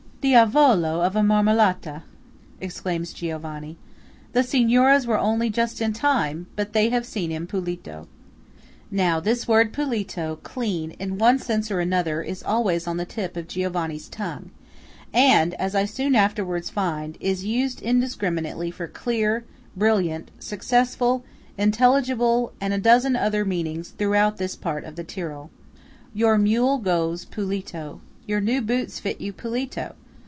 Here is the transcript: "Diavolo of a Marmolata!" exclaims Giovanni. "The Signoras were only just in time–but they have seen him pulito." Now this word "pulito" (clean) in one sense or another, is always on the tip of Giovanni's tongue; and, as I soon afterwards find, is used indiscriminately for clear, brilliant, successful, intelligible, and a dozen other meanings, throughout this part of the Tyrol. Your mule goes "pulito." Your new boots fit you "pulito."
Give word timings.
"Diavolo 0.23 1.01
of 1.01 1.15
a 1.15 1.23
Marmolata!" 1.23 2.03
exclaims 2.59 3.11
Giovanni. 3.11 3.77
"The 4.33 4.43
Signoras 4.43 5.07
were 5.07 5.17
only 5.17 5.49
just 5.49 5.81
in 5.81 5.93
time–but 5.93 6.73
they 6.73 6.89
have 6.89 7.07
seen 7.07 7.31
him 7.31 7.47
pulito." 7.47 8.05
Now 8.91 9.19
this 9.19 9.47
word 9.47 9.73
"pulito" 9.73 10.37
(clean) 10.43 10.91
in 10.99 11.17
one 11.17 11.39
sense 11.39 11.71
or 11.71 11.79
another, 11.79 12.21
is 12.21 12.43
always 12.43 12.85
on 12.85 12.97
the 12.97 13.03
tip 13.05 13.35
of 13.35 13.47
Giovanni's 13.47 14.07
tongue; 14.09 14.51
and, 15.11 15.55
as 15.55 15.73
I 15.73 15.85
soon 15.85 16.13
afterwards 16.13 16.69
find, 16.69 17.17
is 17.19 17.43
used 17.43 17.81
indiscriminately 17.81 18.69
for 18.69 18.87
clear, 18.87 19.43
brilliant, 19.75 20.29
successful, 20.37 21.25
intelligible, 21.57 22.53
and 22.61 22.75
a 22.75 22.77
dozen 22.77 23.15
other 23.15 23.43
meanings, 23.43 23.89
throughout 23.97 24.37
this 24.37 24.55
part 24.55 24.83
of 24.83 24.97
the 24.97 25.03
Tyrol. 25.03 25.49
Your 26.13 26.37
mule 26.37 26.77
goes 26.77 27.25
"pulito." 27.25 28.01
Your 28.27 28.39
new 28.39 28.61
boots 28.61 28.99
fit 28.99 29.19
you 29.19 29.33
"pulito." 29.33 29.95